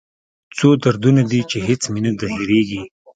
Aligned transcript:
څو 0.57 0.67
دردونه 0.83 1.21
دي 1.31 1.41
چې 1.49 1.57
هېڅ 1.67 1.81
مې 1.91 1.99
نه 2.05 2.11
هېریږي 2.35 2.81